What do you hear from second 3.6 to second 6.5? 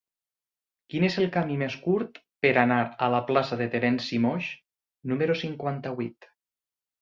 de Terenci Moix número cinquanta-vuit?